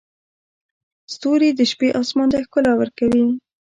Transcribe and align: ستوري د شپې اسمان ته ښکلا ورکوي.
ستوري 1.13 1.49
د 1.55 1.59
شپې 1.71 1.89
اسمان 2.01 2.27
ته 2.33 2.37
ښکلا 2.45 2.73
ورکوي. 2.77 3.25